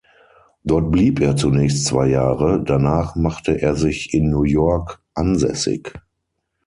Dort 0.63 0.89
blieb 0.89 1.19
er 1.21 1.35
zunächst 1.35 1.85
zwei 1.85 2.07
Jahre, 2.07 2.63
danach 2.65 3.15
machte 3.15 3.61
er 3.61 3.75
sich 3.75 4.15
in 4.15 4.31
New 4.31 4.41
York 4.41 4.99
ansässig. 5.13 5.93